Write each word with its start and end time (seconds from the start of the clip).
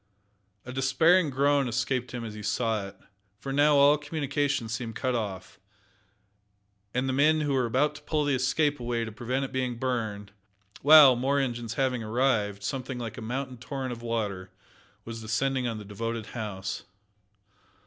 A 0.65 0.73
despairing 0.73 1.29
groan 1.29 1.67
escaped 1.67 2.11
him 2.11 2.25
as 2.25 2.33
he 2.33 2.41
saw 2.41 2.87
it, 2.87 2.95
for 3.37 3.53
now 3.53 3.75
all 3.75 3.99
communication 3.99 4.67
seemed 4.67 4.95
cut 4.95 5.13
off, 5.13 5.59
and 6.91 7.07
the 7.07 7.13
men 7.13 7.47
were 7.47 7.67
about 7.67 7.93
to 7.93 8.01
pull 8.01 8.25
the 8.25 8.33
Escape 8.33 8.79
away 8.79 9.05
to 9.05 9.11
prevent 9.11 9.45
its 9.45 9.51
being 9.51 9.75
burned, 9.77 10.31
while, 10.81 11.15
more 11.15 11.37
engines 11.39 11.75
having 11.75 12.01
arrived, 12.01 12.63
something 12.63 12.97
like 12.97 13.19
a 13.19 13.21
mountain 13.21 13.57
torrent 13.59 13.91
of 13.91 14.01
water 14.01 14.49
was 15.05 15.21
descending 15.21 15.67
on 15.67 15.77
the 15.77 15.85
devoted 15.85 16.25
house. 16.33 16.81